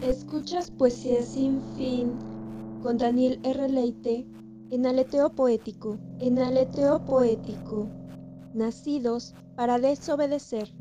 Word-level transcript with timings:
Escuchas 0.00 0.70
Poesía 0.70 1.22
sin 1.22 1.60
fin 1.76 2.12
con 2.82 2.96
Daniel 2.96 3.38
R. 3.42 3.68
Leite 3.68 4.26
en 4.70 4.86
Aleteo 4.86 5.28
Poético, 5.30 5.98
en 6.18 6.38
Aleteo 6.38 7.04
Poético, 7.04 7.88
nacidos 8.54 9.34
para 9.54 9.78
desobedecer. 9.78 10.72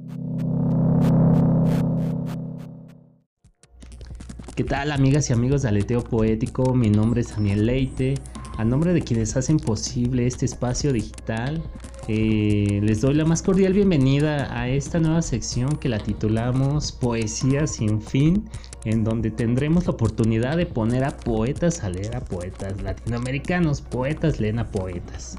¿Qué 4.60 4.66
tal 4.66 4.92
amigas 4.92 5.30
y 5.30 5.32
amigos 5.32 5.62
de 5.62 5.70
Aleteo 5.70 6.04
Poético? 6.04 6.74
Mi 6.74 6.90
nombre 6.90 7.22
es 7.22 7.30
Daniel 7.30 7.66
Leite. 7.66 8.16
A 8.58 8.66
nombre 8.66 8.92
de 8.92 9.02
quienes 9.02 9.38
hacen 9.38 9.56
posible 9.56 10.28
este 10.28 10.46
espacio 10.46 10.92
digital, 10.92 11.64
eh, 12.10 12.82
les 12.84 13.00
doy 13.00 13.14
la 13.14 13.24
más 13.24 13.42
cordial 13.42 13.72
bienvenida 13.72 14.54
a 14.54 14.68
esta 14.68 15.00
nueva 15.00 15.22
sección 15.22 15.78
que 15.78 15.88
la 15.88 16.00
titulamos 16.00 16.92
Poesía 16.92 17.68
sin 17.68 18.02
fin, 18.02 18.50
en 18.84 19.06
donde 19.06 19.32
tendremos 19.32 19.86
la 19.86 19.94
oportunidad 19.94 20.58
de 20.58 20.66
poner 20.66 21.06
a 21.06 21.16
poetas 21.16 21.82
a 21.86 21.90
leer 21.90 22.18
a 22.18 22.20
poetas 22.20 22.82
latinoamericanos, 22.82 23.80
poetas 23.80 24.42
leen 24.42 24.60
a 24.60 24.68
poetas. 24.70 25.38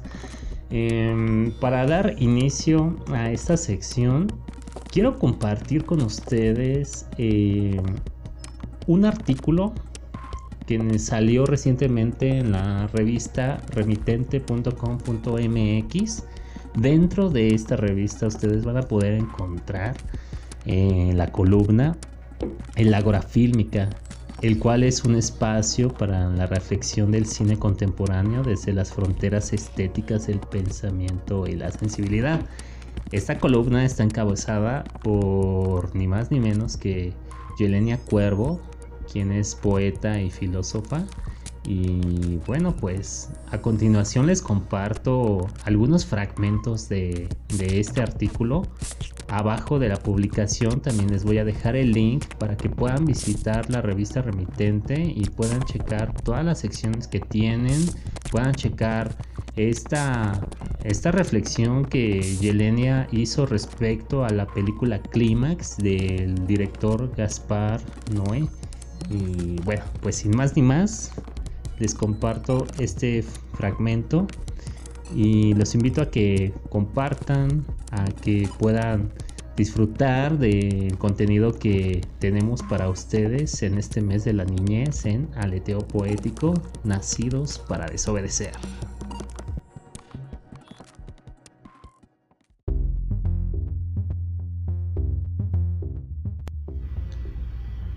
Em, 0.71 1.51
para 1.59 1.85
dar 1.85 2.15
inicio 2.17 2.95
a 3.13 3.29
esta 3.29 3.55
sección, 3.55 4.25
quiero 4.91 5.19
compartir 5.19 5.85
con 5.85 6.01
ustedes 6.01 7.05
em, 7.19 7.83
un 8.87 9.05
artículo 9.05 9.73
que 10.65 10.99
salió 10.99 11.45
recientemente 11.45 12.37
en 12.37 12.51
la 12.51 12.87
revista 12.87 13.61
remitente.com.mx. 13.71 16.23
Dentro 16.75 17.29
de 17.29 17.53
esta 17.53 17.75
revista 17.75 18.27
ustedes 18.27 18.63
van 18.63 18.77
a 18.77 18.83
poder 18.83 19.15
encontrar 19.15 19.97
eh, 20.65 21.11
la 21.13 21.31
columna 21.31 21.97
El 22.75 22.93
Ágora 22.93 23.21
Fílmica, 23.21 23.89
el 24.41 24.57
cual 24.57 24.83
es 24.83 25.03
un 25.03 25.15
espacio 25.15 25.93
para 25.93 26.29
la 26.29 26.47
reflexión 26.47 27.11
del 27.11 27.25
cine 27.25 27.59
contemporáneo 27.59 28.43
desde 28.43 28.71
las 28.71 28.93
fronteras 28.93 29.51
estéticas 29.53 30.27
del 30.27 30.39
pensamiento 30.39 31.45
y 31.47 31.55
la 31.55 31.71
sensibilidad. 31.71 32.39
Esta 33.11 33.39
columna 33.39 33.83
está 33.83 34.03
encabezada 34.03 34.85
por 35.03 35.93
ni 35.95 36.07
más 36.07 36.31
ni 36.31 36.39
menos 36.39 36.77
que 36.77 37.13
Yelenia 37.59 37.97
Cuervo, 37.97 38.61
quien 39.01 39.31
es 39.31 39.55
poeta 39.55 40.21
y 40.21 40.29
filósofa. 40.29 41.05
Y 41.63 42.37
bueno, 42.47 42.75
pues 42.75 43.29
a 43.51 43.59
continuación 43.61 44.25
les 44.25 44.41
comparto 44.41 45.47
algunos 45.63 46.05
fragmentos 46.05 46.89
de, 46.89 47.29
este 47.59 48.01
artículo. 48.01 48.63
Abajo 49.27 49.79
de 49.79 49.87
la 49.87 49.95
publicación 49.95 50.81
también 50.81 51.09
les 51.11 51.23
voy 51.23 51.37
a 51.37 51.45
dejar 51.45 51.75
el 51.75 51.91
link 51.91 52.25
para 52.37 52.57
que 52.57 52.69
puedan 52.69 53.05
visitar 53.05 53.69
la 53.69 53.81
revista 53.81 54.21
remitente 54.21 55.01
y 55.01 55.23
puedan 55.29 55.61
checar 55.61 56.13
todas 56.23 56.43
las 56.43 56.59
secciones 56.59 57.07
que 57.07 57.21
tienen, 57.21 57.79
puedan 58.29 58.53
checar 58.53 59.15
esta, 59.55 60.47
esta 60.83 61.11
reflexión 61.11 61.85
que 61.85 62.19
Yelenia 62.41 63.07
hizo 63.11 63.45
respecto 63.45 64.25
a 64.25 64.29
la 64.29 64.47
película 64.47 65.01
Clímax 65.01 65.77
del 65.77 66.45
director 66.47 67.13
Gaspar 67.15 67.79
Noé. 68.13 68.49
Y 69.09 69.61
bueno, 69.63 69.83
pues 70.01 70.17
sin 70.17 70.35
más 70.35 70.55
ni 70.55 70.61
más, 70.61 71.11
les 71.79 71.95
comparto 71.95 72.65
este 72.79 73.23
fragmento 73.53 74.27
y 75.15 75.53
los 75.55 75.75
invito 75.75 76.01
a 76.01 76.09
que 76.09 76.53
compartan, 76.69 77.65
a 77.91 78.05
que 78.05 78.47
puedan 78.59 79.11
disfrutar 79.57 80.37
del 80.37 80.97
contenido 80.97 81.53
que 81.53 82.01
tenemos 82.19 82.63
para 82.63 82.89
ustedes 82.89 83.61
en 83.63 83.77
este 83.77 84.01
mes 84.01 84.23
de 84.23 84.33
la 84.33 84.45
niñez 84.45 85.05
en 85.05 85.27
Aleteo 85.35 85.79
Poético, 85.79 86.53
Nacidos 86.83 87.59
para 87.59 87.85
Desobedecer. 87.87 88.51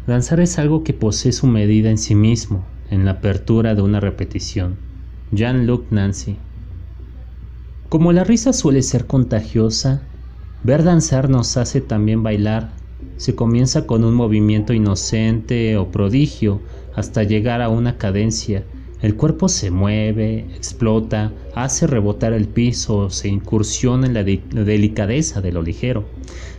Danzar 0.06 0.40
es 0.40 0.58
algo 0.58 0.84
que 0.84 0.92
posee 0.92 1.32
su 1.32 1.46
medida 1.46 1.88
en 1.88 1.96
sí 1.96 2.14
mismo, 2.14 2.66
en 2.90 3.06
la 3.06 3.12
apertura 3.12 3.74
de 3.74 3.80
una 3.80 4.00
repetición. 4.00 4.76
Jean-Luc 5.32 5.90
Nancy. 5.90 6.36
Como 7.88 8.12
la 8.12 8.22
risa 8.22 8.52
suele 8.52 8.82
ser 8.82 9.06
contagiosa, 9.06 10.02
ver 10.62 10.82
danzar 10.82 11.30
nos 11.30 11.56
hace 11.56 11.80
también 11.80 12.22
bailar. 12.22 12.74
Se 13.16 13.34
comienza 13.34 13.86
con 13.86 14.04
un 14.04 14.14
movimiento 14.14 14.74
inocente 14.74 15.78
o 15.78 15.90
prodigio 15.90 16.60
hasta 16.94 17.22
llegar 17.22 17.62
a 17.62 17.70
una 17.70 17.96
cadencia. 17.96 18.66
El 19.00 19.16
cuerpo 19.16 19.48
se 19.48 19.70
mueve, 19.70 20.40
explota, 20.54 21.32
hace 21.54 21.86
rebotar 21.86 22.32
el 22.32 22.48
piso, 22.48 23.10
se 23.10 23.28
incursiona 23.28 24.06
en 24.06 24.14
la, 24.14 24.24
delicadeza 24.24 25.40
de 25.40 25.52
lo 25.52 25.62
ligero. 25.62 26.04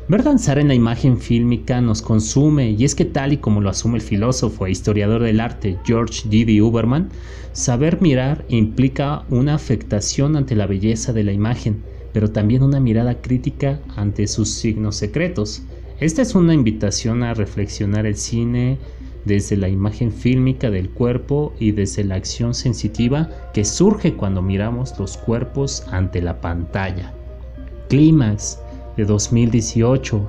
Ver 0.08 0.22
danzar 0.22 0.60
en 0.60 0.68
la 0.68 0.76
imagen 0.76 1.18
fílmica 1.18 1.82
nos 1.82 2.04
consume 2.04 2.70
y 2.70 2.86
es 2.86 2.94
que 2.94 3.06
tal 3.06 3.34
y 3.34 3.38
como 3.38 3.60
lo 3.60 3.72
asume 3.72 3.96
el 3.96 4.04
filósofo 4.04 4.68
e 4.68 4.72
historiador 4.72 5.24
del 5.24 5.40
arte 5.40 5.80
George 5.84 6.30
D. 6.30 6.62
Uberman, 6.62 7.10
saber 7.54 8.00
mirar 8.02 8.46
implica 8.48 9.24
una 9.32 9.56
afectación 9.56 10.36
ante 10.36 10.56
la 10.56 10.68
belleza 10.68 11.12
de 11.12 11.24
la 11.24 11.32
imagen, 11.32 11.82
pero 12.14 12.30
también 12.30 12.62
una 12.62 12.80
mirada 12.80 13.20
crítica 13.20 13.80
ante 13.96 14.28
sus 14.28 14.50
signos 14.50 14.96
secretos. 14.96 15.64
Esta 16.00 16.22
es 16.22 16.36
una 16.36 16.54
invitación 16.54 17.24
a 17.24 17.34
reflexionar 17.34 18.06
el 18.06 18.16
cine 18.16 18.78
desde 19.26 19.58
la 19.58 19.70
imagen 19.70 20.12
fílmica 20.12 20.70
del 20.70 20.92
cuerpo 20.92 21.56
y 21.60 21.72
desde 21.72 22.04
la 22.04 22.14
acción 22.14 22.54
sensitiva 22.54 23.32
que 23.56 23.66
surge 23.66 24.14
cuando 24.14 24.44
miramos 24.44 24.94
los 25.00 25.18
cuerpos 25.18 25.84
ante 25.90 26.22
la 26.22 26.42
pantalla. 26.42 27.12
Clímax 27.90 28.60
de 28.98 29.06
2018 29.06 30.22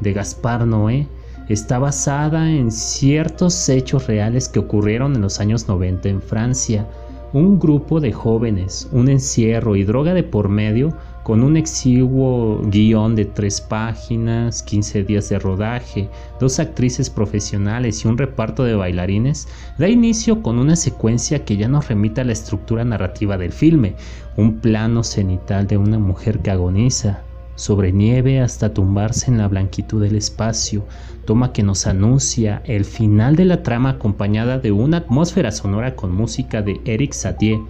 de 0.00 0.12
Gaspar 0.12 0.66
Noé 0.66 1.06
está 1.48 1.78
basada 1.78 2.50
en 2.50 2.70
ciertos 2.70 3.68
hechos 3.68 4.06
reales 4.06 4.48
que 4.48 4.58
ocurrieron 4.58 5.14
en 5.14 5.22
los 5.22 5.40
años 5.40 5.68
90 5.68 6.08
en 6.08 6.22
Francia. 6.22 6.86
Un 7.32 7.58
grupo 7.58 8.00
de 8.00 8.12
jóvenes, 8.12 8.88
un 8.92 9.08
encierro 9.08 9.76
y 9.76 9.84
droga 9.84 10.14
de 10.14 10.22
por 10.22 10.48
medio 10.48 10.94
con 11.22 11.42
un 11.42 11.58
exiguo 11.58 12.62
guion 12.64 13.14
de 13.14 13.26
tres 13.26 13.60
páginas, 13.60 14.62
15 14.62 15.04
días 15.04 15.28
de 15.28 15.38
rodaje, 15.38 16.08
dos 16.40 16.58
actrices 16.58 17.10
profesionales 17.10 18.02
y 18.02 18.08
un 18.08 18.16
reparto 18.16 18.64
de 18.64 18.74
bailarines, 18.74 19.46
da 19.76 19.88
inicio 19.88 20.42
con 20.42 20.58
una 20.58 20.74
secuencia 20.74 21.44
que 21.44 21.58
ya 21.58 21.68
nos 21.68 21.88
remite 21.88 22.22
a 22.22 22.24
la 22.24 22.32
estructura 22.32 22.82
narrativa 22.82 23.36
del 23.36 23.52
filme, 23.52 23.94
un 24.38 24.60
plano 24.60 25.02
cenital 25.02 25.66
de 25.66 25.76
una 25.76 25.98
mujer 25.98 26.38
que 26.38 26.50
agoniza, 26.50 27.24
sobre 27.58 27.90
nieve 27.90 28.40
hasta 28.40 28.72
tumbarse 28.72 29.30
en 29.32 29.38
la 29.38 29.48
blanquitud 29.48 30.00
del 30.00 30.14
espacio, 30.14 30.86
toma 31.26 31.52
que 31.52 31.64
nos 31.64 31.88
anuncia 31.88 32.62
el 32.64 32.84
final 32.84 33.34
de 33.34 33.44
la 33.46 33.64
trama 33.64 33.90
acompañada 33.90 34.60
de 34.60 34.70
una 34.70 34.98
atmósfera 34.98 35.50
sonora 35.50 35.96
con 35.96 36.14
música 36.14 36.62
de 36.62 36.80
Eric 36.84 37.12
Satie. 37.12 37.60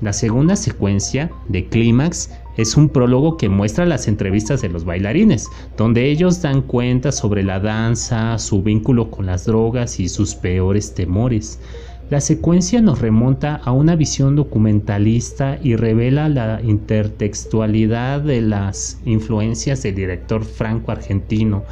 La 0.00 0.14
segunda 0.14 0.56
secuencia, 0.56 1.30
de 1.48 1.68
Clímax, 1.68 2.30
es 2.56 2.74
un 2.78 2.88
prólogo 2.88 3.36
que 3.36 3.50
muestra 3.50 3.84
las 3.84 4.08
entrevistas 4.08 4.62
de 4.62 4.70
los 4.70 4.86
bailarines, 4.86 5.46
donde 5.76 6.10
ellos 6.10 6.40
dan 6.40 6.62
cuenta 6.62 7.12
sobre 7.12 7.42
la 7.42 7.60
danza, 7.60 8.38
su 8.38 8.62
vínculo 8.62 9.10
con 9.10 9.26
las 9.26 9.44
drogas 9.44 10.00
y 10.00 10.08
sus 10.08 10.34
peores 10.34 10.94
temores. 10.94 11.60
La 12.10 12.20
secuencia 12.20 12.80
nos 12.80 13.00
remonta 13.00 13.54
a 13.54 13.70
una 13.70 13.94
visión 13.94 14.34
documentalista 14.34 15.60
y 15.62 15.76
revela 15.76 16.28
la 16.28 16.60
intertextualidad 16.60 18.20
de 18.22 18.40
las 18.40 19.00
influencias 19.04 19.84
del 19.84 19.94
director 19.94 20.44
franco-argentino, 20.44 21.62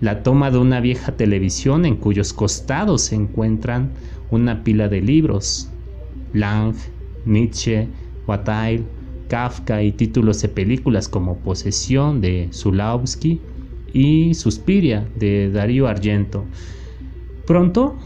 la 0.00 0.24
toma 0.24 0.50
de 0.50 0.58
una 0.58 0.80
vieja 0.80 1.12
televisión 1.12 1.86
en 1.86 1.94
cuyos 1.94 2.32
costados 2.32 3.02
se 3.02 3.14
encuentran 3.14 3.92
una 4.32 4.64
pila 4.64 4.88
de 4.88 5.00
libros, 5.00 5.70
Lang, 6.32 6.74
Nietzsche, 7.24 7.86
Watail, 8.26 8.84
Kafka 9.28 9.80
y 9.80 9.92
títulos 9.92 10.42
de 10.42 10.48
películas 10.48 11.08
como 11.08 11.38
Posesión 11.38 12.20
de 12.20 12.48
Zulawski 12.52 13.40
y 13.92 14.34
Suspiria 14.34 15.06
de 15.14 15.52
Darío 15.52 15.86
Argento. 15.86 16.44
Pronto 17.46 17.96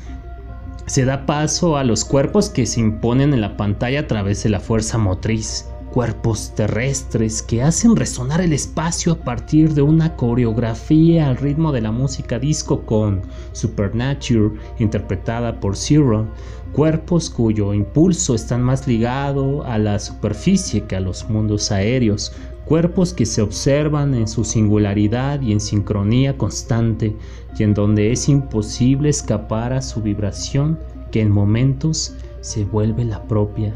se 0.89 1.05
da 1.05 1.27
paso 1.27 1.77
a 1.77 1.85
los 1.85 2.05
cuerpos 2.05 2.49
que 2.49 2.65
se 2.65 2.81
imponen 2.81 3.35
en 3.35 3.43
la 3.43 3.59
pantalla 3.59 4.01
a 4.01 4.07
través 4.07 4.43
de 4.43 4.49
la 4.49 4.59
fuerza 4.59 4.97
motriz. 4.99 5.67
cuerpos 5.93 6.55
terrestres 6.55 7.43
que 7.43 7.63
hacen 7.63 7.97
resonar 7.97 8.43
el 8.43 8.53
espacio 8.53 9.13
a 9.13 9.17
partir 9.17 9.73
de 9.73 9.83
una 9.83 10.17
coreografía 10.17 11.29
al 11.29 11.39
ritmo 11.39 11.73
de 11.73 11.81
la 11.81 11.91
música 11.91 12.39
disco 12.39 12.83
con 12.83 13.23
Supernature 13.53 14.51
interpretada 14.79 15.59
por 15.61 15.77
Zero, 15.77 16.29
cuerpos 16.73 17.31
cuyo 17.31 17.73
impulso 17.73 18.35
está 18.35 18.59
más 18.59 18.87
ligado 18.87 19.65
a 19.65 19.79
la 19.79 19.99
superficie 19.99 20.85
que 20.85 20.97
a 20.97 21.01
los 21.01 21.29
mundos 21.31 21.73
aéreos, 21.73 22.33
cuerpos 22.69 23.15
que 23.15 23.25
se 23.25 23.41
observan 23.41 24.13
en 24.13 24.29
su 24.29 24.45
singularidad 24.45 25.41
y 25.41 25.53
en 25.53 25.61
sincronía 25.61 26.37
constante 26.37 27.17
y 27.59 27.63
en 27.63 27.73
donde 27.73 28.13
es 28.13 28.29
imposible 28.29 29.09
escapar 29.09 29.73
a 29.73 29.81
su 29.81 30.03
vibración 30.03 30.79
que 31.11 31.23
en 31.23 31.31
momentos 31.31 32.15
se 32.43 32.67
vuelve 32.67 33.07
la 33.07 33.23
propia. 33.27 33.75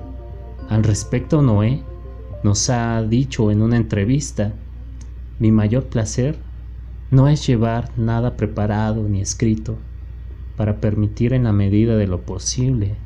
Al 0.68 0.84
respecto, 0.84 1.40
Noé 1.40 1.82
nos 2.44 2.68
ha 2.68 3.02
dicho 3.02 3.50
en 3.50 3.62
una 3.62 3.78
entrevista, 3.78 4.52
mi 5.38 5.50
mayor 5.50 5.84
placer 5.84 6.36
no 7.10 7.28
es 7.28 7.46
llevar 7.46 7.90
nada 7.96 8.36
preparado 8.36 9.08
ni 9.08 9.22
escrito 9.22 9.78
para 10.58 10.82
permitir 10.82 11.32
en 11.32 11.44
la 11.44 11.52
medida 11.52 11.96
de 11.96 12.06
lo 12.06 12.20
posible 12.20 12.96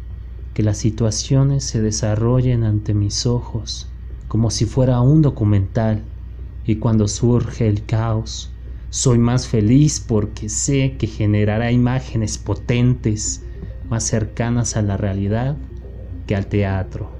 que 0.52 0.64
las 0.64 0.78
situaciones 0.78 1.62
se 1.62 1.80
desarrollen 1.80 2.64
ante 2.64 2.92
mis 2.92 3.24
ojos 3.24 3.88
como 4.28 4.50
si 4.50 4.66
fuera 4.66 5.00
un 5.00 5.22
documental 5.22 6.12
y 6.64 6.78
cuando 6.78 7.08
surge 7.08 7.68
el 7.68 7.86
caos 7.86 8.58
soy 8.88 9.18
más 9.18 9.48
feliz 9.48 10.00
porque 10.00 10.48
sé 10.48 10.96
que 10.98 11.06
generará 11.06 11.72
imágenes 11.72 12.38
potentes 12.38 13.46
más 13.88 14.04
cercanas 14.04 14.76
a 14.76 14.82
la 14.82 14.96
realidad 14.96 15.62
que 16.26 16.36
al 16.36 16.48
teatro. 16.48 17.15